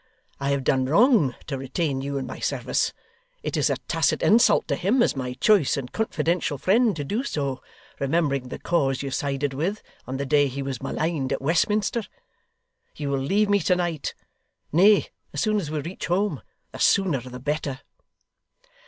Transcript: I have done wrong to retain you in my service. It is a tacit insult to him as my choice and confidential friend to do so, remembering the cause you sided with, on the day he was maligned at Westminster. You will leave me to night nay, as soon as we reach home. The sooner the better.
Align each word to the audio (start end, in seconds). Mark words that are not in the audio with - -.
I 0.39 0.49
have 0.49 0.63
done 0.63 0.85
wrong 0.85 1.35
to 1.45 1.59
retain 1.59 2.01
you 2.01 2.17
in 2.17 2.25
my 2.25 2.39
service. 2.39 2.91
It 3.43 3.55
is 3.55 3.69
a 3.69 3.77
tacit 3.87 4.23
insult 4.23 4.67
to 4.69 4.75
him 4.75 5.03
as 5.03 5.15
my 5.15 5.33
choice 5.33 5.77
and 5.77 5.91
confidential 5.91 6.57
friend 6.57 6.95
to 6.95 7.03
do 7.03 7.23
so, 7.23 7.61
remembering 7.99 8.47
the 8.49 8.57
cause 8.57 9.03
you 9.03 9.11
sided 9.11 9.53
with, 9.53 9.83
on 10.07 10.17
the 10.17 10.25
day 10.25 10.47
he 10.47 10.63
was 10.63 10.81
maligned 10.81 11.31
at 11.31 11.39
Westminster. 11.39 12.01
You 12.95 13.11
will 13.11 13.19
leave 13.19 13.47
me 13.47 13.59
to 13.59 13.75
night 13.75 14.15
nay, 14.71 15.09
as 15.35 15.41
soon 15.41 15.57
as 15.59 15.69
we 15.69 15.81
reach 15.81 16.07
home. 16.07 16.41
The 16.71 16.79
sooner 16.79 17.19
the 17.21 17.39
better. 17.39 17.81